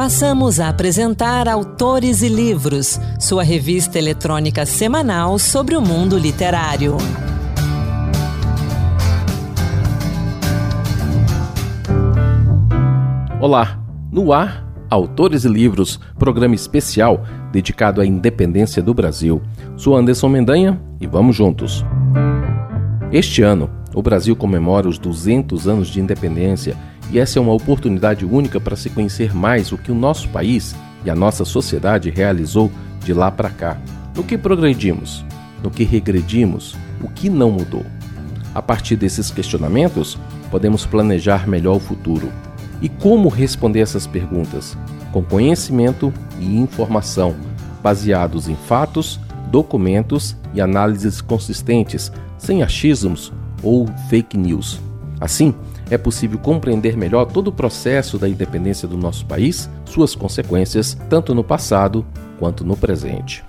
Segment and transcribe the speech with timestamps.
[0.00, 6.96] Passamos a apresentar Autores e Livros, sua revista eletrônica semanal sobre o mundo literário.
[13.38, 13.78] Olá,
[14.10, 17.22] no ar, Autores e Livros, programa especial
[17.52, 19.42] dedicado à independência do Brasil.
[19.76, 21.84] Sou Anderson Mendanha e vamos juntos.
[23.12, 26.74] Este ano, o Brasil comemora os 200 anos de independência
[27.12, 30.74] e essa é uma oportunidade única para se conhecer mais o que o nosso país
[31.04, 32.70] e a nossa sociedade realizou
[33.04, 33.78] de lá para cá.
[34.14, 35.24] No que progredimos?
[35.62, 36.76] No que regredimos?
[37.02, 37.84] O que não mudou?
[38.54, 40.18] A partir desses questionamentos,
[40.50, 42.30] podemos planejar melhor o futuro.
[42.82, 44.76] E como responder essas perguntas?
[45.12, 47.34] Com conhecimento e informação,
[47.82, 53.32] baseados em fatos, documentos e análises consistentes, sem achismos
[53.62, 54.80] ou fake news.
[55.20, 55.54] Assim,
[55.90, 61.34] é possível compreender melhor todo o processo da independência do nosso país, suas consequências, tanto
[61.34, 62.06] no passado
[62.38, 63.44] quanto no presente.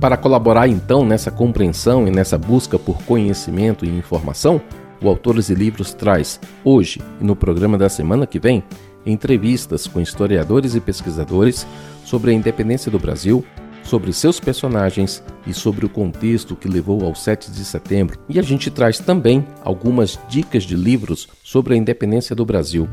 [0.00, 4.60] Para colaborar então nessa compreensão e nessa busca por conhecimento e informação,
[5.02, 8.64] o Autores e Livros traz, hoje e no programa da semana que vem,
[9.04, 11.66] entrevistas com historiadores e pesquisadores
[12.04, 13.44] sobre a independência do Brasil,
[13.82, 18.42] sobre seus personagens e sobre o contexto que levou ao 7 de setembro, e a
[18.42, 22.88] gente traz também algumas dicas de livros sobre a independência do Brasil.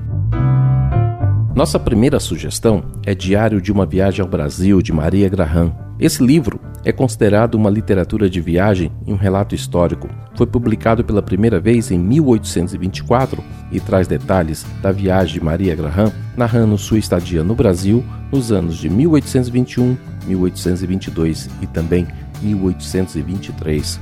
[1.57, 5.75] Nossa primeira sugestão é Diário de uma Viagem ao Brasil, de Maria Graham.
[5.99, 10.07] Esse livro é considerado uma literatura de viagem e um relato histórico.
[10.35, 16.13] Foi publicado pela primeira vez em 1824 e traz detalhes da viagem de Maria Graham,
[16.37, 19.97] narrando sua estadia no Brasil nos anos de 1821,
[20.27, 22.07] 1822 e também
[22.39, 23.99] 1823.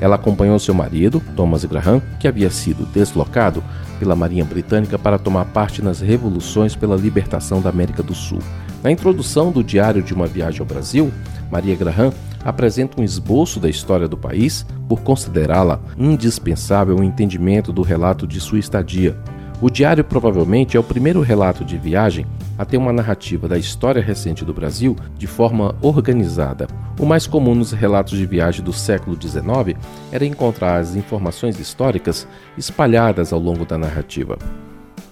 [0.00, 3.62] Ela acompanhou seu marido, Thomas Graham, que havia sido deslocado
[3.98, 8.38] pela Marinha Britânica para tomar parte nas revoluções pela libertação da América do Sul.
[8.82, 11.12] Na introdução do Diário de uma Viagem ao Brasil,
[11.50, 12.12] Maria Graham
[12.44, 18.40] apresenta um esboço da história do país por considerá-la indispensável ao entendimento do relato de
[18.40, 19.16] sua estadia.
[19.60, 22.26] O diário provavelmente é o primeiro relato de viagem
[22.58, 26.66] a ter uma narrativa da história recente do Brasil de forma organizada.
[26.98, 29.78] O mais comum nos relatos de viagem do século XIX
[30.10, 34.38] era encontrar as informações históricas espalhadas ao longo da narrativa.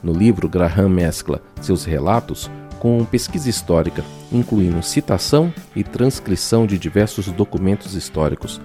[0.02, 7.26] No livro, Graham mescla seus relatos com pesquisa histórica, incluindo citação e transcrição de diversos
[7.28, 8.60] documentos históricos.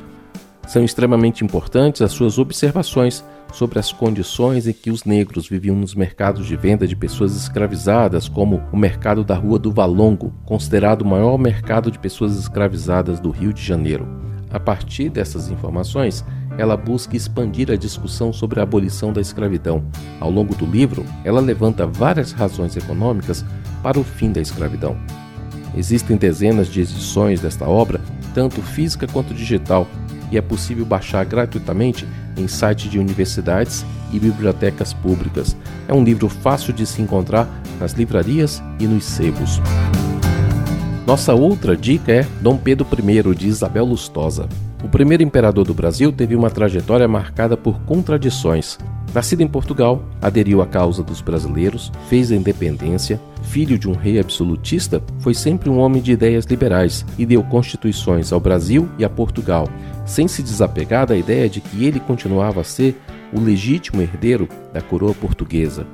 [0.70, 5.96] São extremamente importantes as suas observações sobre as condições em que os negros viviam nos
[5.96, 11.08] mercados de venda de pessoas escravizadas, como o mercado da Rua do Valongo, considerado o
[11.08, 14.08] maior mercado de pessoas escravizadas do Rio de Janeiro.
[14.52, 16.24] A partir dessas informações,
[16.56, 19.84] ela busca expandir a discussão sobre a abolição da escravidão.
[20.20, 23.44] Ao longo do livro, ela levanta várias razões econômicas
[23.82, 24.96] para o fim da escravidão.
[25.76, 28.00] Existem dezenas de edições desta obra,
[28.36, 29.88] tanto física quanto digital,
[30.32, 32.08] e é possível baixar gratuitamente
[32.38, 35.56] em sites de universidades e bibliotecas públicas.
[35.88, 37.48] É um livro fácil de se encontrar
[37.80, 39.62] nas livrarias e nos sebos.
[41.06, 44.48] Nossa outra dica é Dom Pedro I de Isabel Lustosa.
[44.84, 48.78] O primeiro imperador do Brasil teve uma trajetória marcada por contradições.
[49.14, 54.20] Nascido em Portugal, aderiu à causa dos brasileiros, fez a independência, filho de um rei
[54.20, 59.10] absolutista, foi sempre um homem de ideias liberais e deu constituições ao Brasil e a
[59.10, 59.68] Portugal,
[60.06, 62.96] sem se desapegar da ideia de que ele continuava a ser
[63.34, 65.86] o legítimo herdeiro da coroa portuguesa.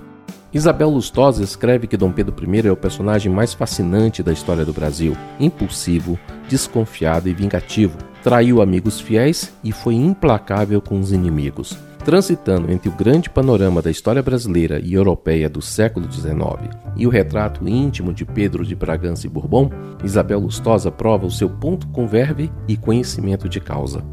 [0.53, 4.72] Isabel Lustosa escreve que Dom Pedro I é o personagem mais fascinante da história do
[4.72, 5.18] Brasil.
[5.38, 11.78] Impulsivo, desconfiado e vingativo, traiu amigos fiéis e foi implacável com os inimigos.
[12.03, 17.09] Transitando entre o grande panorama da história brasileira e europeia do século XIX e o
[17.12, 19.69] retrato íntimo de Pedro de Bragança e Bourbon,
[20.03, 24.03] Isabel Lustosa prova o seu ponto com verve e conhecimento de causa.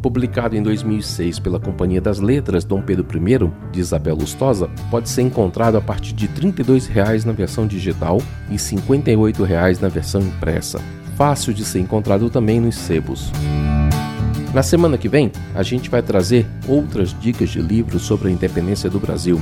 [0.00, 5.20] Publicado em 2006 pela Companhia das Letras Dom Pedro I, de Isabel Lustosa, pode ser
[5.20, 10.80] encontrado a partir de R$ 32,00 na versão digital e R$ 58,00 na versão impressa.
[11.20, 13.30] Fácil de ser encontrado também nos sebos.
[14.54, 18.88] Na semana que vem, a gente vai trazer outras dicas de livros sobre a independência
[18.88, 19.38] do Brasil.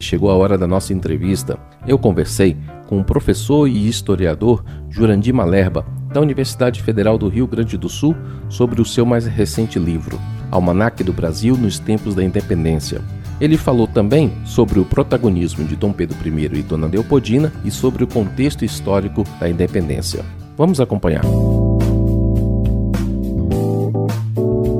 [0.00, 1.58] Chegou a hora da nossa entrevista.
[1.86, 2.56] Eu conversei
[2.86, 8.16] com o professor e historiador Jurandir Malerba, da Universidade Federal do Rio Grande do Sul
[8.48, 10.18] sobre o seu mais recente livro,
[10.50, 13.02] Almanac do Brasil nos Tempos da Independência.
[13.38, 18.04] Ele falou também sobre o protagonismo de Dom Pedro I e Dona Leopoldina e sobre
[18.04, 20.24] o contexto histórico da independência.
[20.56, 21.24] Vamos acompanhar.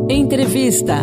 [0.09, 0.95] Entrevista.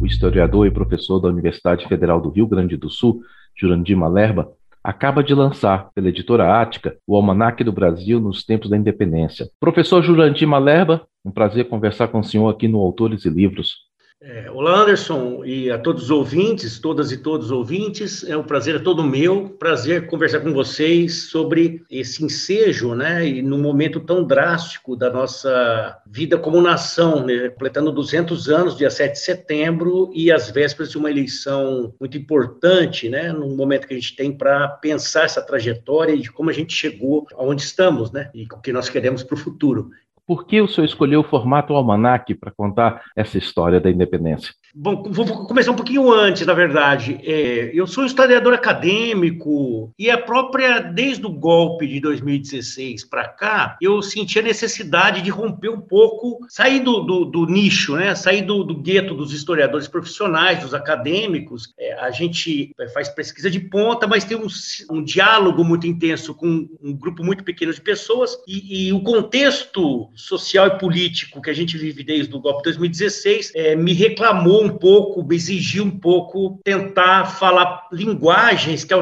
[0.00, 3.22] O historiador e professor da Universidade Federal do Rio Grande do Sul,
[3.56, 4.52] Jurandir Malerba,
[4.84, 9.50] acaba de lançar, pela editora Ática, o Almanaque do Brasil nos Tempos da Independência.
[9.58, 13.87] Professor Jurandir Malerba, um prazer conversar com o senhor aqui no Autores e Livros.
[14.20, 18.42] É, olá, Anderson, e a todos os ouvintes, todas e todos os ouvintes, é um
[18.42, 24.00] prazer é todo meu, prazer conversar com vocês sobre esse ensejo, né, e num momento
[24.00, 30.10] tão drástico da nossa vida como nação, né, completando 200 anos, dia 7 de setembro,
[30.12, 34.36] e as vésperas de uma eleição muito importante, né, num momento que a gente tem
[34.36, 38.60] para pensar essa trajetória e de como a gente chegou aonde estamos, né, e o
[38.60, 39.90] que nós queremos para o futuro.
[40.28, 44.52] Por que o senhor escolheu o formato almanac para contar essa história da independência?
[44.74, 47.18] Bom, vou começar um pouquinho antes, na verdade.
[47.24, 53.78] É, eu sou historiador acadêmico e a própria, desde o golpe de 2016 para cá,
[53.80, 58.14] eu senti a necessidade de romper um pouco, sair do, do, do nicho, né?
[58.14, 61.72] sair do, do, gueto dos historiadores profissionais, dos acadêmicos.
[61.80, 64.46] É, a gente faz pesquisa de ponta, mas tem um,
[64.90, 70.10] um, diálogo muito intenso com um grupo muito pequeno de pessoas e, e, o contexto
[70.18, 74.64] social e político que a gente vive desde o golpe de 2016 é, me reclamou
[74.64, 78.92] um pouco, me exigiu um pouco tentar falar linguagens que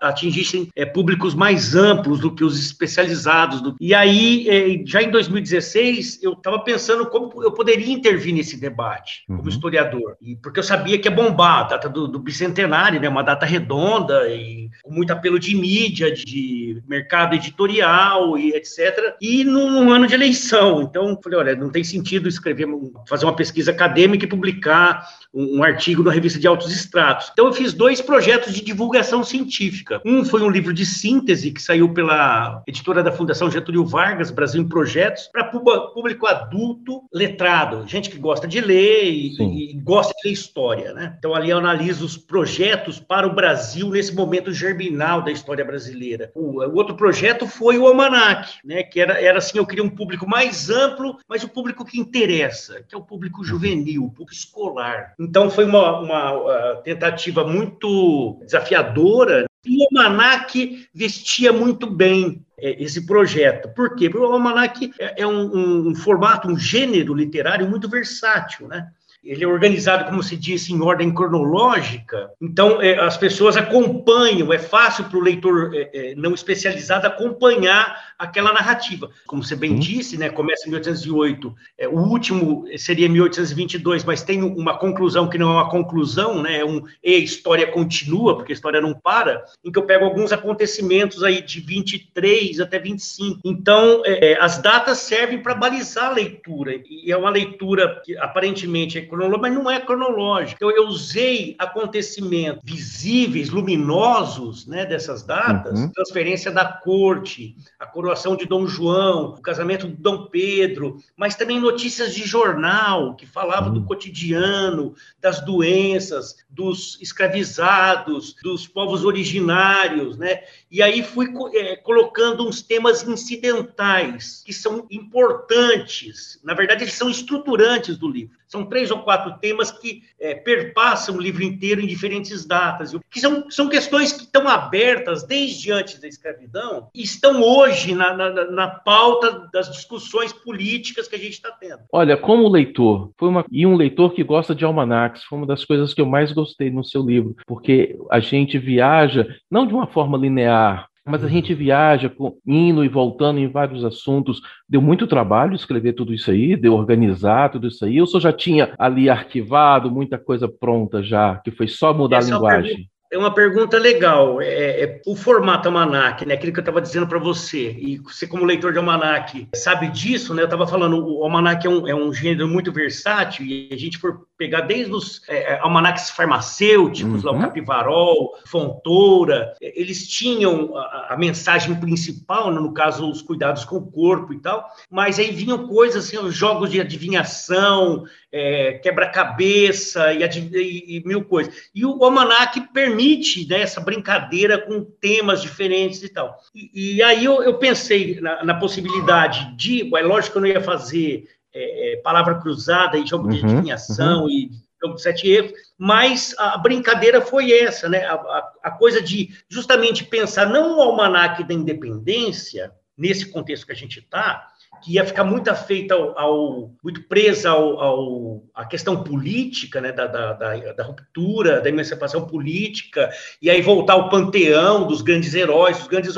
[0.00, 3.60] atingissem é, públicos mais amplos do que os especializados.
[3.60, 3.74] Do...
[3.80, 9.24] E aí, é, já em 2016, eu estava pensando como eu poderia intervir nesse debate
[9.26, 9.48] como uhum.
[9.48, 13.22] historiador, e porque eu sabia que ia bombar a data do, do bicentenário, né, uma
[13.22, 19.16] data redonda e com muito apelo de mídia, de mercado editorial e etc.
[19.20, 20.51] E num ano de eleição,
[20.82, 22.66] então falei, olha, não tem sentido escrever,
[23.08, 27.30] fazer uma pesquisa acadêmica e publicar um, um, artigo na revista de altos extratos.
[27.32, 30.00] Então, eu fiz dois projetos de divulgação científica.
[30.04, 34.62] Um foi um livro de síntese que saiu pela editora da Fundação Getúlio Vargas, Brasil
[34.62, 40.28] em Projetos, para público adulto letrado, gente que gosta de ler e, e, gosta de
[40.28, 40.92] ler história.
[40.92, 41.14] Né?
[41.18, 46.30] Então, ali eu analiso os projetos para o Brasil nesse momento germinal da história brasileira.
[46.34, 48.82] O, o outro projeto foi o Almanac, né?
[48.82, 52.82] que era, era assim, eu queria um público mais amplo, mas o público que interessa,
[52.88, 58.40] que é o público juvenil, o público escolar então foi uma, uma uh, tentativa muito
[58.44, 59.46] desafiadora.
[59.64, 63.68] E o Almanac vestia muito bem é, esse projeto.
[63.72, 64.10] Por quê?
[64.10, 68.88] Porque o Almanac é, é um, um formato, um gênero literário muito versátil, né?
[69.24, 74.58] Ele é organizado, como se disse, em ordem cronológica, então é, as pessoas acompanham, é
[74.58, 79.10] fácil para o leitor é, é, não especializado acompanhar aquela narrativa.
[79.26, 84.42] Como você bem disse, né, começa em 1808, é, o último seria 1822, mas tem
[84.42, 88.52] uma conclusão que não é uma conclusão, né, é um, e a história continua, porque
[88.52, 93.40] a história não para, em que eu pego alguns acontecimentos aí de 23 até 25.
[93.44, 98.16] Então, é, é, as datas servem para balizar a leitura, e é uma leitura que
[98.16, 100.56] aparentemente é cronológica, mas não é cronológica.
[100.56, 105.90] Então, eu usei acontecimentos visíveis, luminosos, né, dessas datas, uhum.
[105.90, 111.60] transferência da corte, a coroação de Dom João, o casamento de Dom Pedro, mas também
[111.60, 113.80] notícias de jornal que falavam uhum.
[113.80, 120.42] do cotidiano, das doenças, dos escravizados, dos povos originários, né?
[120.70, 126.40] E aí fui é, colocando uns temas incidentais que são importantes.
[126.42, 128.41] Na verdade, eles são estruturantes do livro.
[128.52, 133.18] São três ou quatro temas que é, perpassam o livro inteiro em diferentes datas, que
[133.18, 138.50] são, são questões que estão abertas desde antes da escravidão e estão hoje na, na,
[138.50, 141.80] na pauta das discussões políticas que a gente está tendo.
[141.90, 145.64] Olha, como leitor, foi uma, e um leitor que gosta de almanacs, foi uma das
[145.64, 149.86] coisas que eu mais gostei no seu livro, porque a gente viaja, não de uma
[149.86, 152.12] forma linear, mas a gente viaja
[152.46, 154.40] indo e voltando em vários assuntos.
[154.68, 157.96] Deu muito trabalho escrever tudo isso aí, de organizar tudo isso aí.
[157.96, 162.34] Eu só já tinha ali arquivado muita coisa pronta já, que foi só mudar Essa
[162.34, 162.91] a linguagem.
[163.12, 164.40] É uma pergunta legal.
[164.40, 166.32] É, é o formato Almanac, né?
[166.32, 170.32] Aquilo que eu estava dizendo para você, e você, como leitor de Almanac, sabe disso,
[170.32, 170.40] né?
[170.40, 173.98] Eu estava falando, o Almanac é um, é um gênero muito versátil, e a gente
[173.98, 177.32] for pegar desde os é, é almanacs farmacêuticos, uhum.
[177.32, 182.58] lá, o Capivarol, Fontoura, eles tinham a, a, mensagem principal, né?
[182.58, 186.34] no caso, os cuidados com o corpo e tal, mas aí vinham coisas assim, os
[186.34, 191.54] jogos de adivinhação, é, quebra-cabeça e, e, e, mil coisas.
[191.74, 193.01] E o almanac permite
[193.48, 196.38] né, essa brincadeira com temas diferentes e tal.
[196.54, 200.48] E, e aí eu, eu pensei na, na, possibilidade de, é lógico que eu não
[200.48, 204.30] ia fazer é, é palavra cruzada e jogo uhum, de adivinhação uhum.
[204.30, 204.50] e
[204.82, 208.04] jogo de sete erros, mas a brincadeira foi essa, né?
[208.04, 213.72] A, a, a coisa de justamente pensar não o almanac da independência, nesse contexto que
[213.72, 214.51] a gente está,
[214.82, 219.92] que ia ficar muito afeita ao, ao muito presa ao, ao, à questão política, né,
[219.92, 223.10] da, da, da, da, ruptura, da emancipação política,
[223.40, 226.14] e aí voltar ao panteão dos grandes heróis, dos grandes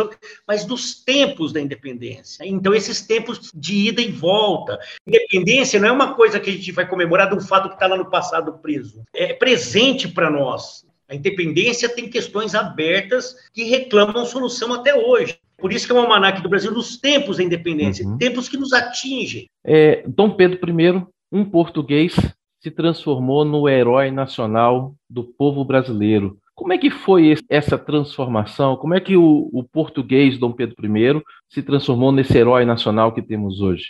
[0.46, 2.44] mas dos tempos da independência.
[2.46, 4.78] Então, esses tempos de ida e volta.
[5.06, 7.86] Independência não é uma coisa que a gente vai comemorar de um fato que está
[7.86, 9.02] lá no passado preso.
[9.14, 10.84] É presente para nós.
[11.08, 15.38] A independência tem questões abertas que reclamam solução até hoje.
[15.58, 18.18] Por isso que é um almanaque do Brasil dos tempos da independência, uhum.
[18.18, 19.48] tempos que nos atingem.
[19.64, 22.14] É, Dom Pedro I, um português,
[22.60, 26.38] se transformou no herói nacional do povo brasileiro.
[26.54, 28.76] Como é que foi essa transformação?
[28.76, 33.20] Como é que o, o português Dom Pedro I se transformou nesse herói nacional que
[33.20, 33.88] temos hoje?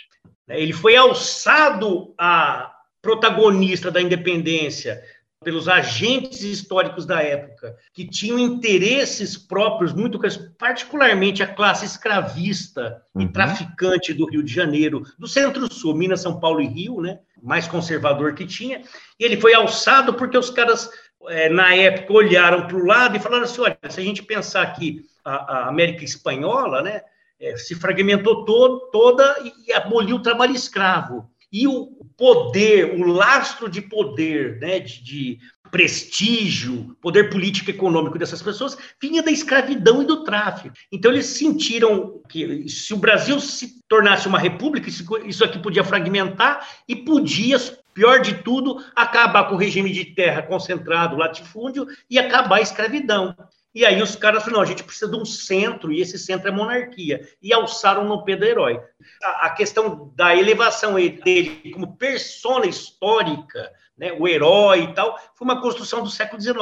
[0.49, 4.99] Ele foi alçado a protagonista da independência
[5.45, 10.19] pelos agentes históricos da época, que tinham interesses próprios, muito
[10.57, 13.21] particularmente a classe escravista uhum.
[13.21, 17.19] e traficante do Rio de Janeiro, do Centro-Sul, Minas, São Paulo e Rio, né?
[17.43, 18.81] mais conservador que tinha,
[19.19, 20.89] e ele foi alçado porque os caras,
[21.27, 24.65] é, na época, olharam para o lado e falaram assim: olha, se a gente pensar
[24.73, 27.01] que a, a América Espanhola né,
[27.39, 29.35] é, se fragmentou todo, toda
[29.67, 31.29] e aboliu o trabalho escravo.
[31.57, 31.85] E o
[32.17, 35.39] poder, o lastro de poder, né, de, de
[35.71, 40.75] prestígio, poder político e econômico dessas pessoas vinha da escravidão e do tráfico.
[40.91, 46.67] Então eles sentiram que se o Brasil se tornasse uma república, isso aqui podia fragmentar
[46.89, 47.57] e podia,
[47.93, 53.33] pior de tudo, acabar com o regime de terra concentrado, latifúndio e acabar a escravidão.
[53.75, 56.47] E aí os caras falaram, não, a gente precisa de um centro, e esse centro
[56.47, 57.27] é monarquia.
[57.41, 58.81] E alçaram no Pedro Herói.
[59.21, 65.45] A, a questão da elevação dele como persona histórica, né, o herói e tal, foi
[65.45, 66.57] uma construção do século XIX.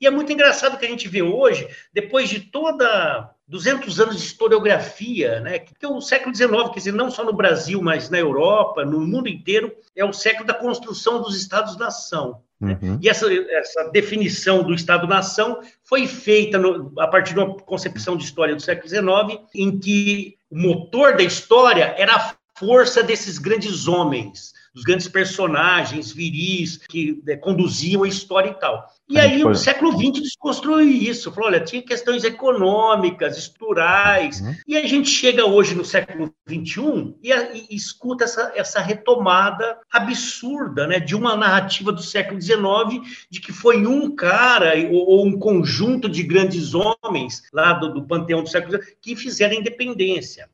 [0.00, 4.22] E é muito engraçado que a gente vê hoje, depois de toda 200 anos de
[4.22, 5.58] historiografia, né?
[5.58, 9.28] Que o século XIX, quer dizer, não só no Brasil, mas na Europa, no mundo
[9.28, 12.42] inteiro, é o século da construção dos Estados-nação.
[12.60, 12.78] Né?
[12.82, 12.98] Uhum.
[13.00, 18.24] E essa, essa definição do Estado-nação foi feita no, a partir de uma concepção de
[18.24, 23.86] história do século XIX, em que o motor da história era a força desses grandes
[23.86, 28.86] homens, dos grandes personagens viris que né, conduziam a história e tal.
[29.08, 29.50] E aí foi...
[29.50, 34.54] o século XX desconstruiu isso, falou, olha, tinha questões econômicas, estruturais, uhum.
[34.68, 40.86] e a gente chega hoje no século XXI e, e, escuta essa, essa retomada absurda,
[40.86, 45.38] né, de uma narrativa do século XIX, de que foi um cara ou, ou um
[45.38, 50.48] conjunto de grandes homens lá do, do panteão do século XIX que fizeram a independência.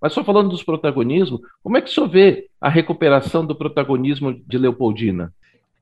[0.00, 4.32] Mas só falando dos protagonismos, como é que o senhor vê a recuperação do protagonismo
[4.46, 5.34] de Leopoldina?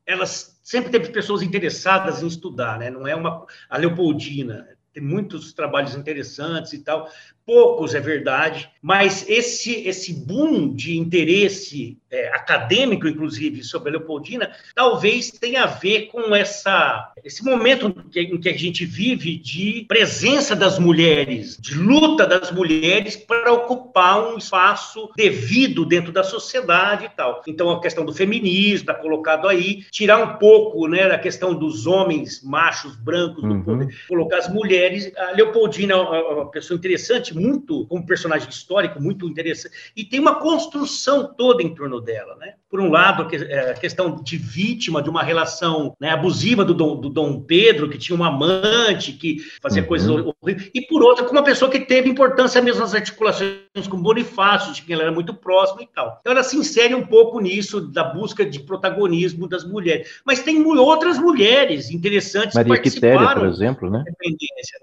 [0.07, 2.91] Elas sempre teve pessoas interessadas em estudar, né?
[2.91, 7.07] Não é uma a Leopoldina tem muitos trabalhos interessantes e tal,
[7.47, 14.51] poucos é verdade, mas esse esse boom de interesse é, acadêmico, inclusive, sobre a Leopoldina,
[14.75, 20.55] talvez tenha a ver com essa esse momento em que a gente vive de presença
[20.55, 27.09] das mulheres, de luta das mulheres para ocupar um espaço devido dentro da sociedade e
[27.09, 27.43] tal.
[27.47, 31.87] Então, a questão do feminismo está colocado aí, tirar um pouco né, da questão dos
[31.87, 33.63] homens machos brancos do uhum.
[33.63, 35.13] poder, colocar as mulheres mulheres.
[35.17, 40.41] A Leopoldina é uma pessoa interessante, muito como personagem histórico, muito interessante, e tem uma
[40.41, 42.55] construção toda em torno dela, né?
[42.69, 47.01] Por um lado, é, a questão de vítima de uma relação né, abusiva do Dom,
[47.01, 49.89] do Dom, Pedro, que tinha uma amante, que fazia uhum.
[49.89, 53.57] coisas horríveis, e por outra, com uma pessoa que teve importância mesmo nas articulações
[53.89, 56.19] com Bonifácio, de quem ela era muito próxima e tal.
[56.21, 60.21] Então, ela se insere um pouco nisso, da busca de protagonismo das mulheres.
[60.25, 63.19] Mas tem outras mulheres interessantes Maria que participaram.
[63.19, 64.05] Quitéria, por exemplo, né?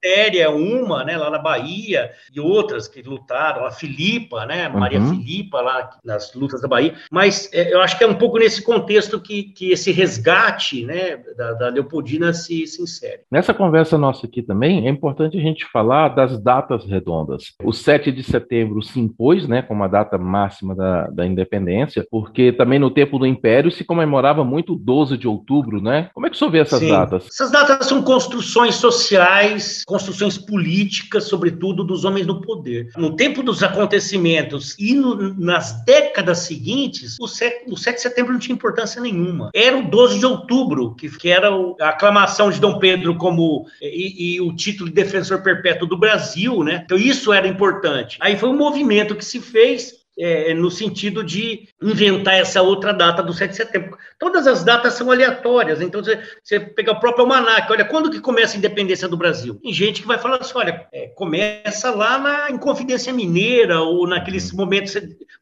[0.04, 5.00] Quitéria é uma, né, lá na Bahia, e outras que lutaram, a Filipa, né, Maria
[5.00, 5.18] uhum.
[5.18, 6.96] Filipa, lá nas lutas da Bahia.
[7.12, 11.18] Mas é, eu acho que é um pouco nesse contexto que, que esse resgate né,
[11.36, 13.22] da, da Leopoldina se, se insere.
[13.32, 17.54] Nessa conversa nossa aqui também, é importante a gente falar das datas redondas.
[17.64, 22.52] O 7 de setembro se impôs né, como a data máxima da, da independência, porque
[22.52, 26.12] também no tempo do Império se comemorava muito o 12 de outubro, né?
[26.14, 26.90] Como é que o senhor vê essas Sim.
[26.90, 27.26] datas?
[27.26, 32.90] Essas datas são construções sociais, construções políticas, sobretudo dos homens no poder.
[32.96, 38.34] No tempo dos acontecimentos e no, nas décadas seguintes, o 7, o 7 de setembro
[38.34, 39.50] não tinha importância nenhuma.
[39.54, 44.36] Era o 12 de outubro, que, que era a aclamação de Dom Pedro como e,
[44.36, 46.82] e, o título de defensor perpétuo do Brasil, né?
[46.84, 48.18] Então isso era importante.
[48.20, 53.24] Aí foi um movimento que se fez é, no sentido de inventar essa outra data
[53.24, 53.98] do 7 de setembro.
[54.20, 58.20] Todas as datas são aleatórias, então você, você pega o próprio almanac, olha, quando que
[58.20, 59.56] começa a independência do Brasil?
[59.56, 64.52] Tem gente que vai falar assim, olha, é, começa lá na Inconfidência Mineira, ou naqueles
[64.52, 64.96] momentos,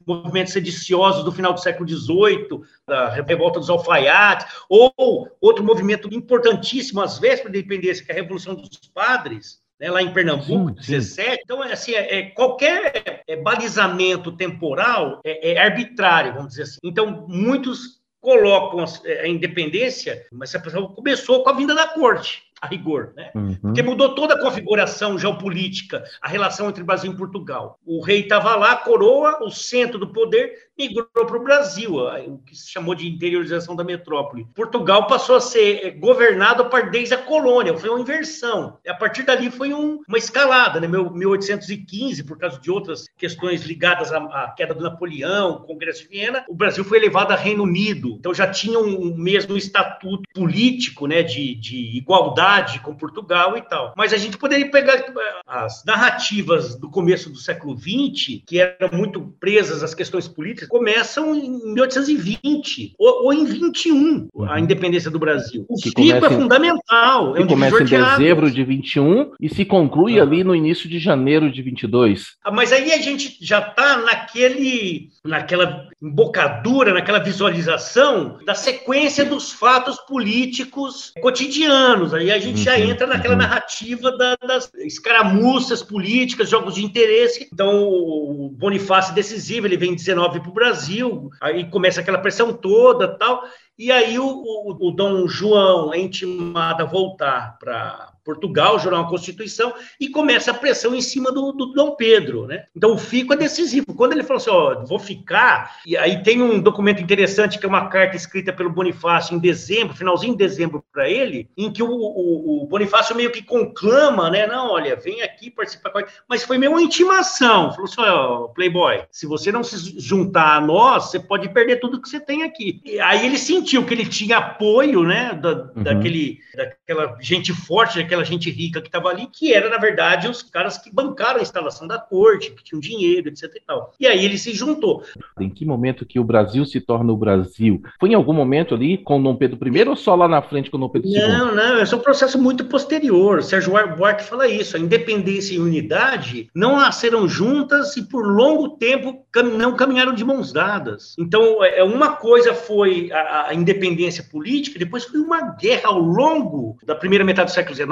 [0.05, 7.01] movimentos sediciosos do final do século XVIII, da revolta dos alfaiates, ou outro movimento importantíssimo
[7.01, 10.91] às vésperas da independência, que é a Revolução dos Padres, né, lá em Pernambuco, sim,
[10.91, 11.41] 17.
[11.43, 16.77] Então, é assim, é, é qualquer é, balizamento temporal é, é, arbitrário, vamos dizer assim.
[16.83, 22.43] Então, muitos colocam a, a independência, mas essa pessoa começou com a vinda da corte
[22.61, 23.31] a rigor, né?
[23.33, 23.55] Uhum.
[23.59, 27.79] Porque mudou toda a configuração geopolítica, a relação entre Brasil e Portugal.
[27.83, 32.55] O rei estava lá, coroa, o centro do poder, migrou para o Brasil, o que
[32.55, 34.47] se chamou de interiorização da metrópole.
[34.55, 38.77] Portugal passou a ser eh, governado desde a colônia, foi uma inversão.
[38.87, 40.87] A partir dali foi um, uma escalada, né?
[40.87, 46.45] 1815, por causa de outras questões ligadas à, à, queda do Napoleão, Congresso de Viena,
[46.47, 48.15] o Brasil foi elevado a Reino Unido.
[48.19, 53.93] Então já tinha um mesmo estatuto político, né, de, de igualdade com Portugal e tal.
[53.95, 55.13] Mas a gente poderia pegar eh,
[55.47, 61.35] as narrativas do começo do século XX, que eram muito presas às questões políticas, começam
[61.35, 64.49] em 1820 ou, ou em 21, uhum.
[64.49, 65.65] a independência do Brasil.
[65.69, 67.35] O que pico é fundamental.
[67.35, 70.21] É um começa em dezembro de 21 e se conclui uhum.
[70.21, 72.37] ali no início de janeiro de 22.
[72.43, 79.51] Ah, mas aí a gente já está naquele, naquela embocadura, naquela visualização da sequência dos
[79.51, 82.13] fatos políticos cotidianos.
[82.13, 82.63] Aí a gente uhum.
[82.63, 83.41] já entra naquela uhum.
[83.41, 87.47] narrativa da, das escaramuças políticas, jogos de interesse.
[87.51, 93.07] Então, o Bonifácio decisivo, ele vem 19 para o Brasil, aí começa aquela pressão toda
[93.07, 93.43] tal,
[93.77, 99.73] e aí o, o, o Dom João é intimado a voltar para Portugal, uma Constituição,
[99.99, 102.65] e começa a pressão em cima do, do, Dom Pedro, né?
[102.75, 103.85] Então o fico é decisivo.
[103.95, 107.69] Quando ele falou assim, ó, vou ficar, e aí tem um documento interessante que é
[107.69, 111.89] uma carta escrita pelo Bonifácio em dezembro, finalzinho de dezembro para ele, em que o,
[111.89, 114.45] o, o, Bonifácio meio que conclama, né?
[114.47, 115.91] Não, olha, vem aqui participar,
[116.27, 117.71] mas foi meio uma intimação.
[117.71, 122.01] Falou assim, ó, Playboy, se você não se juntar a nós, você pode perder tudo
[122.01, 122.81] que você tem aqui.
[122.85, 125.33] E aí ele sentiu que ele tinha apoio, né?
[125.33, 125.83] Da, uhum.
[125.83, 130.43] daquele, daquela gente forte, aquela gente rica que estava ali, que era, na verdade, os
[130.43, 133.93] caras que bancaram a instalação da corte, que tinham dinheiro, etc e tal.
[133.97, 135.03] E aí ele se juntou.
[135.39, 137.81] Em que momento que o Brasil se torna o Brasil?
[137.99, 140.77] Foi em algum momento ali com Dom Pedro I ou só lá na frente com
[140.77, 141.19] Dom Pedro II?
[141.19, 143.41] Não, não, esse é um processo muito posterior.
[143.41, 149.25] Sérgio Buarque fala isso, a independência e unidade não nasceram juntas e por longo tempo
[149.57, 151.15] não caminharam de mãos dadas.
[151.17, 155.99] Então, é, é uma coisa foi a, a independência política, depois foi uma guerra ao
[155.99, 157.91] longo da primeira metade do século XIX,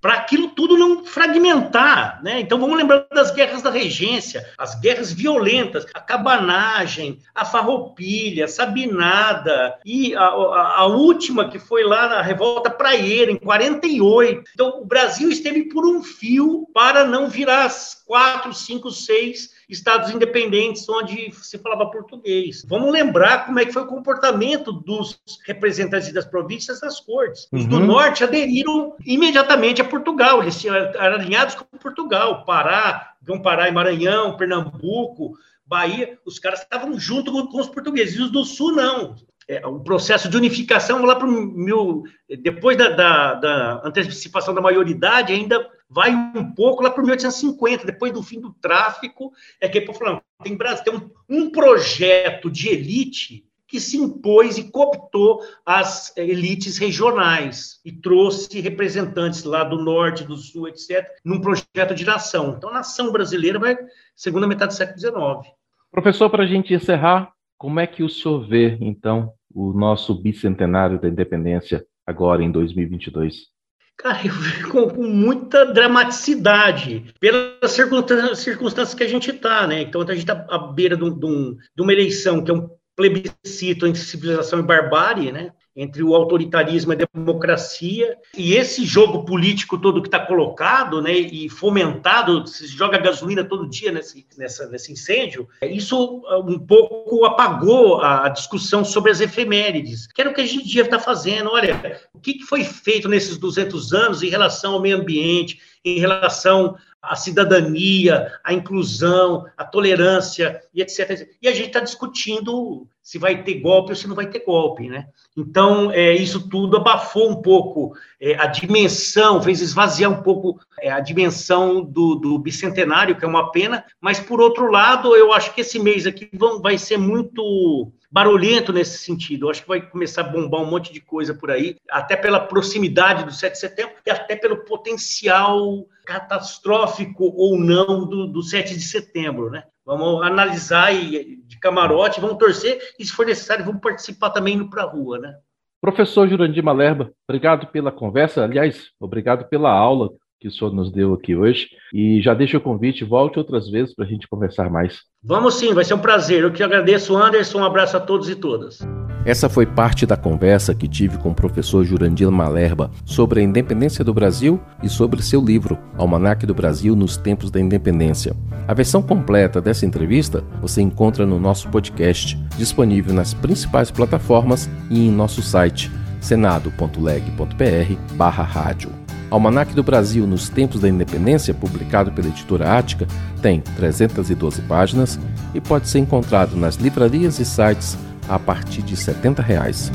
[0.00, 2.20] para aquilo tudo não fragmentar.
[2.22, 2.40] Né?
[2.40, 8.48] Então vamos lembrar das guerras da regência, as guerras violentas, a cabanagem, a farroupilha, a
[8.48, 14.42] sabinada e a, a, a última que foi lá na revolta praieira, em 48.
[14.54, 20.10] Então o Brasil esteve por um fio para não virar as quatro, cinco, seis estados
[20.10, 22.64] independentes onde se falava português.
[22.68, 27.48] Vamos lembrar como é que foi o comportamento dos representantes das províncias nas cortes.
[27.52, 27.68] Os uhum.
[27.68, 33.72] do norte aderiram imediatamente a Portugal, eles eram alinhados com Portugal, Pará, Grão Pará e
[33.72, 39.16] Maranhão, Pernambuco, Bahia, os caras estavam junto com, os portugueses, e os do sul não
[39.48, 42.02] é, o processo de unificação lá para mil,
[42.42, 48.12] depois da, da, da, antecipação da maioridade, ainda vai um pouco lá para 1850, depois
[48.12, 53.80] do fim do tráfico, é que falando, tem, tem um, um projeto de elite que
[53.80, 60.68] se impôs e cooptou as elites regionais e trouxe representantes lá do norte, do sul,
[60.68, 62.54] etc., num projeto de nação.
[62.56, 63.76] Então, a nação brasileira vai
[64.14, 65.52] segunda metade do século XIX.
[65.90, 71.00] Professor, para a gente encerrar, como é que o senhor vê, então, o nosso bicentenário
[71.00, 73.55] da independência agora em 2022?
[73.98, 79.82] Cara, eu com muita dramaticidade, pelas circunstâncias que a gente está, né?
[79.82, 83.86] Então, a gente está à beira de, um, de, uma eleição que é um plebiscito
[83.86, 85.52] entre civilização e barbárie, né?
[85.76, 91.12] Entre o autoritarismo e a democracia, e esse jogo político todo que está colocado, né,
[91.12, 97.26] e fomentado, se joga gasolina todo dia nesse, nessa, nesse incêndio, isso ah, um pouco
[97.26, 101.50] apagou a discussão sobre as efemérides, que era o que a gente devia estar fazendo.
[101.50, 106.76] Olha, o que foi feito nesses 200 anos em relação ao meio ambiente, em relação
[107.08, 111.28] à cidadania, à inclusão, à tolerância e etc.
[111.40, 114.88] E a gente está discutindo se vai ter golpe ou se não vai ter golpe,
[114.88, 115.06] né?
[115.36, 120.90] Então, é, isso tudo abafou um pouco é, a dimensão, fez esvaziar um pouco é,
[120.90, 125.54] a dimensão do, do, bicentenário, que é uma pena, mas, por outro lado, eu acho
[125.54, 129.44] que esse mês aqui vão, vai ser muito barulhento nesse sentido.
[129.44, 132.40] Eu acho que vai começar a bombar um monte de coisa por aí, até pela
[132.40, 138.74] proximidade do 7 de setembro e até pelo potencial catastrófico ou não do, do 7
[138.74, 139.64] de setembro, né?
[139.84, 144.70] Vamos analisar e, de camarote, vamos torcer e, se for necessário, vamos participar também indo
[144.70, 145.34] para a rua, né?
[145.78, 148.44] Professor Jurandir Malerba, obrigado pela conversa.
[148.44, 150.08] Aliás, obrigado pela aula
[150.40, 151.68] que o senhor nos deu aqui hoje.
[151.92, 155.00] E já deixo o convite, volte outras vezes para a gente conversar mais.
[155.22, 156.42] Vamos sim, vai ser um prazer.
[156.42, 157.60] Eu que agradeço, Anderson.
[157.60, 158.78] Um abraço a todos e todas.
[159.24, 164.04] Essa foi parte da conversa que tive com o professor Jurandir Malerba sobre a independência
[164.04, 168.36] do Brasil e sobre seu livro, Almanac do Brasil nos Tempos da Independência.
[168.68, 175.08] A versão completa dessa entrevista você encontra no nosso podcast, disponível nas principais plataformas e
[175.08, 179.06] em nosso site senado.leg.br/rádio.
[179.30, 183.06] Almanac do Brasil nos Tempos da Independência, publicado pela editora Ática,
[183.42, 185.18] tem 312 páginas
[185.54, 187.96] e pode ser encontrado nas livrarias e sites
[188.28, 189.90] a partir de 70 reais.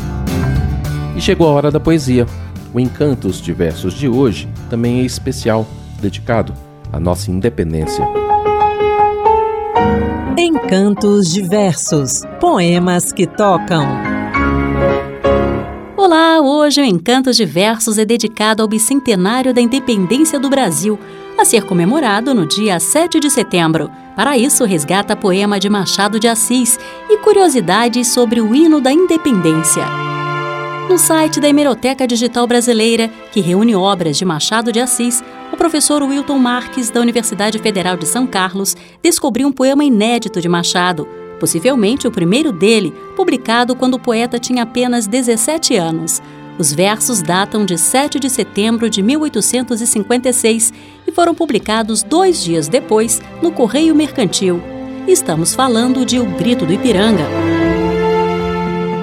[1.16, 2.26] E chegou a hora da poesia.
[2.74, 5.68] O Encantos de Versos de hoje também é especial,
[6.02, 6.54] dedicado
[6.92, 8.06] à nossa independência.
[10.38, 14.11] Encantos de Versos Poemas que tocam.
[16.12, 21.00] Olá, hoje o Encantos de Versos é dedicado ao bicentenário da independência do Brasil,
[21.38, 23.90] a ser comemorado no dia 7 de setembro.
[24.14, 26.78] Para isso, resgata poema de Machado de Assis
[27.10, 29.86] e curiosidades sobre o hino da independência.
[30.90, 36.04] No site da Hemeroteca Digital Brasileira, que reúne obras de Machado de Assis, o professor
[36.04, 41.08] Wilton Marques, da Universidade Federal de São Carlos, descobriu um poema inédito de Machado,
[41.42, 46.22] possivelmente o primeiro dele, publicado quando o poeta tinha apenas 17 anos.
[46.60, 50.72] Os versos datam de 7 de setembro de 1856
[51.08, 54.62] e foram publicados dois dias depois no Correio Mercantil.
[55.08, 57.26] Estamos falando de O Grito do Ipiranga.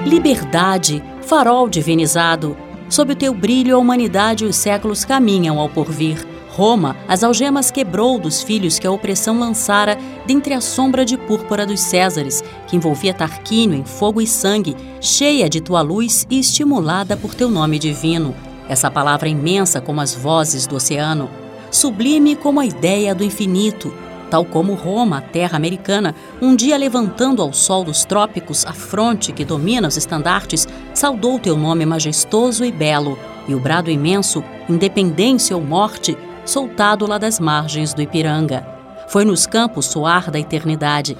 [0.05, 2.55] Liberdade, farol divinizado,
[2.87, 6.25] sob o teu brilho a humanidade e os séculos caminham ao porvir.
[6.49, 11.65] Roma, as algemas quebrou dos filhos que a opressão lançara dentre a sombra de púrpura
[11.65, 17.15] dos Césares, que envolvia Tarquínio em fogo e sangue, cheia de tua luz e estimulada
[17.15, 18.35] por teu nome divino.
[18.67, 21.29] Essa palavra imensa como as vozes do oceano,
[21.71, 23.93] sublime como a ideia do infinito,
[24.29, 29.31] tal como Roma, a terra americana, um dia levantando ao sol dos trópicos a fronte
[29.31, 35.55] que domina os estandartes, saudou teu nome majestoso e belo, e o brado imenso, independência
[35.55, 36.15] ou morte,
[36.49, 38.65] soltado lá das margens do Ipiranga.
[39.07, 41.15] Foi nos campos soar da eternidade.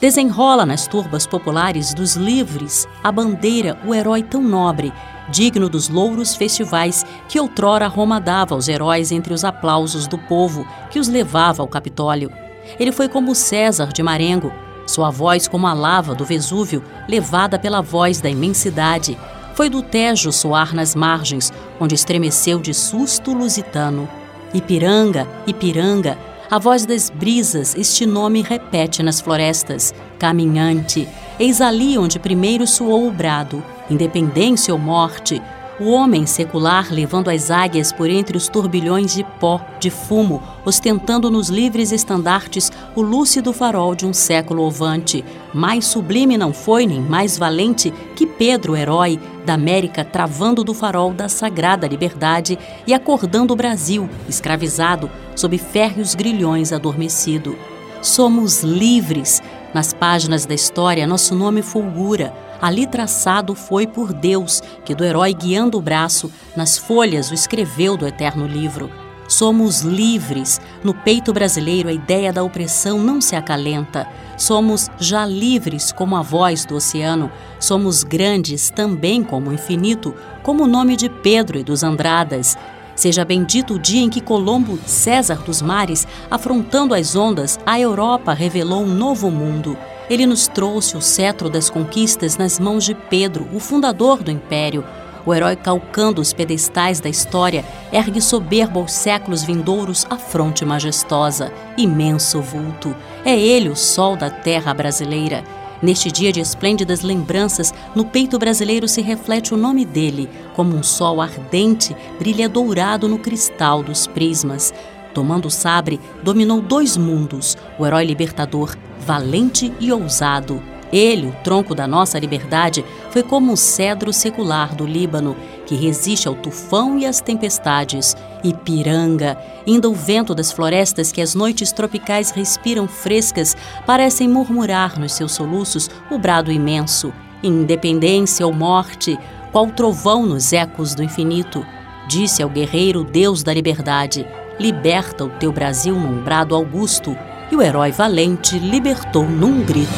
[0.00, 4.90] Desenrola nas turbas populares dos livres a bandeira, o herói tão nobre,
[5.28, 10.66] digno dos louros festivais que outrora Roma dava aos heróis entre os aplausos do povo
[10.90, 12.32] que os levava ao Capitólio.
[12.78, 14.50] Ele foi como César de Marengo,
[14.86, 19.18] sua voz como a lava do Vesúvio, levada pela voz da imensidade.
[19.54, 24.19] Foi do Tejo soar nas margens, onde estremeceu de susto lusitano.
[24.52, 26.18] Ipiranga, Ipiranga,
[26.50, 29.94] a voz das brisas este nome repete nas florestas.
[30.18, 31.08] Caminhante,
[31.38, 35.40] eis ali onde primeiro soou o brado, independência ou morte,
[35.80, 41.30] o homem secular levando as águias por entre os turbilhões de pó, de fumo, ostentando
[41.30, 45.24] nos livres estandartes o lúcido farol de um século ovante.
[45.54, 51.14] Mais sublime não foi, nem mais valente que Pedro, herói da América, travando do farol
[51.14, 57.56] da sagrada liberdade e acordando o Brasil, escravizado, sob férreos grilhões adormecido.
[58.02, 59.42] Somos livres.
[59.72, 65.32] Nas páginas da história, nosso nome fulgura ali traçado foi por Deus, que do herói
[65.32, 68.90] guiando o braço, nas folhas o escreveu do eterno livro.
[69.30, 70.60] Somos livres.
[70.82, 74.08] No peito brasileiro a ideia da opressão não se acalenta.
[74.36, 77.30] Somos já livres como a voz do oceano.
[77.60, 82.58] Somos grandes também como o infinito, como o nome de Pedro e dos Andradas.
[82.96, 88.34] Seja bendito o dia em que Colombo, César dos mares, afrontando as ondas, a Europa
[88.34, 89.78] revelou um novo mundo.
[90.10, 94.84] Ele nos trouxe o cetro das conquistas nas mãos de Pedro, o fundador do império.
[95.24, 101.52] O herói calcando os pedestais da história ergue soberbo aos séculos vindouros a fronte majestosa,
[101.76, 102.92] imenso vulto.
[103.24, 105.44] É ele o sol da terra brasileira.
[105.80, 110.82] Neste dia de esplêndidas lembranças, no peito brasileiro se reflete o nome dele, como um
[110.82, 114.74] sol ardente, brilha dourado no cristal dos prismas.
[115.14, 120.62] Tomando o sabre, dominou dois mundos, o herói libertador, valente e ousado.
[120.92, 126.26] Ele, o tronco da nossa liberdade, foi como o cedro secular do Líbano, que resiste
[126.26, 128.16] ao tufão e às tempestades.
[128.42, 135.12] Ipiranga, ainda o vento das florestas que as noites tropicais respiram frescas, parecem murmurar nos
[135.12, 137.12] seus soluços o brado imenso.
[137.42, 139.18] Independência ou morte,
[139.52, 141.64] qual trovão nos ecos do infinito.
[142.08, 144.26] Disse ao guerreiro Deus da liberdade:
[144.60, 147.16] Liberta o teu Brasil num brado augusto.
[147.50, 149.88] E o herói valente libertou num grito.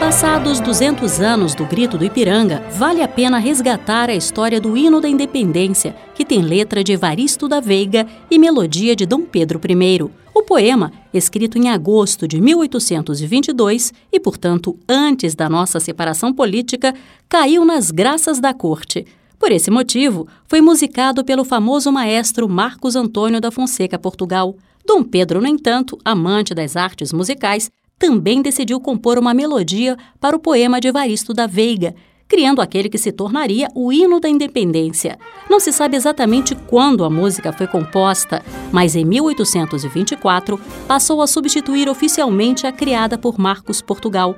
[0.00, 5.00] Passados 200 anos do Grito do Ipiranga, vale a pena resgatar a história do hino
[5.00, 10.10] da independência, que tem letra de Evaristo da Veiga e melodia de Dom Pedro I.
[10.34, 16.92] O poema, escrito em agosto de 1822 e, portanto, antes da nossa separação política,
[17.28, 19.06] caiu nas graças da corte.
[19.38, 24.56] Por esse motivo, foi musicado pelo famoso maestro Marcos Antônio da Fonseca Portugal.
[24.86, 30.40] Dom Pedro, no entanto, amante das artes musicais, também decidiu compor uma melodia para o
[30.40, 31.94] poema de Evaristo da Veiga,
[32.28, 35.18] criando aquele que se tornaria o hino da independência.
[35.48, 41.88] Não se sabe exatamente quando a música foi composta, mas em 1824 passou a substituir
[41.88, 44.36] oficialmente a criada por Marcos Portugal.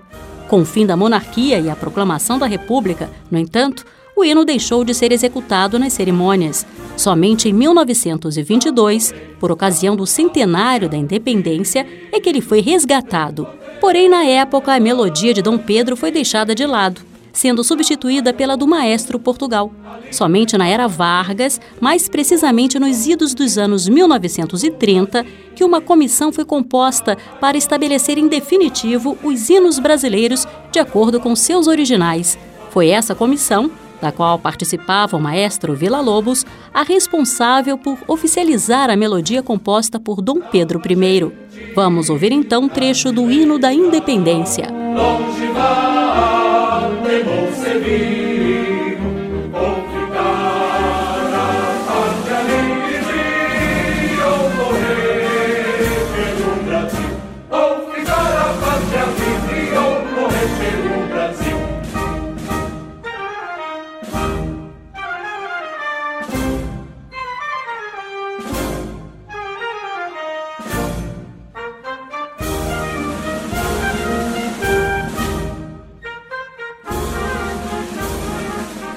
[0.49, 3.85] Com o fim da monarquia e a proclamação da República, no entanto,
[4.19, 6.67] o hino deixou de ser executado nas cerimônias.
[6.97, 13.47] Somente em 1922, por ocasião do centenário da independência, é que ele foi resgatado.
[13.81, 17.01] Porém, na época, a melodia de Dom Pedro foi deixada de lado,
[17.33, 19.73] sendo substituída pela do maestro Portugal.
[20.11, 26.45] Somente na era Vargas, mais precisamente nos idos dos anos 1930, que uma comissão foi
[26.45, 32.37] composta para estabelecer em definitivo os hinos brasileiros de acordo com seus originais.
[32.71, 38.97] Foi essa comissão da qual participava o maestro Vila Lobos, a responsável por oficializar a
[38.97, 41.33] melodia composta por Dom Pedro I.
[41.75, 44.69] Vamos ouvir então um trecho do hino da independência.
[44.71, 45.49] Longe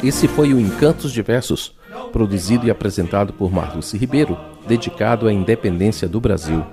[0.04, 1.74] Esse foi o Encantos Diversos,
[2.12, 4.36] produzido e apresentado por Marluce Ribeiro,
[4.68, 6.64] dedicado à independência do Brasil.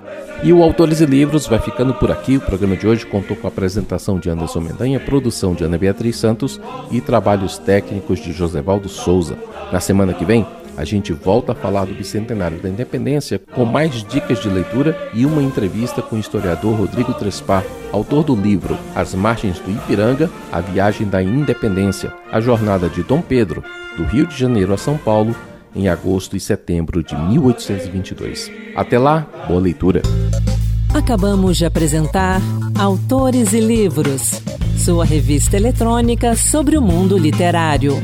[0.41, 2.37] E o Autores e Livros vai ficando por aqui.
[2.37, 6.15] O programa de hoje contou com a apresentação de Anderson Mendanha, produção de Ana Beatriz
[6.15, 9.37] Santos e trabalhos técnicos de Josevaldo Souza.
[9.71, 10.47] Na semana que vem,
[10.79, 15.25] a gente volta a falar do bicentenário da independência com mais dicas de leitura e
[15.25, 20.61] uma entrevista com o historiador Rodrigo Trespar, autor do livro As Margens do Ipiranga, A
[20.61, 23.61] Viagem da Independência, a jornada de Dom Pedro,
[23.97, 25.35] do Rio de Janeiro a São Paulo,
[25.75, 28.49] em agosto e setembro de 1822.
[28.73, 30.01] Até lá, boa leitura.
[30.93, 32.39] Acabamos de apresentar
[32.79, 34.41] Autores e Livros,
[34.77, 37.99] sua revista eletrônica sobre o mundo literário.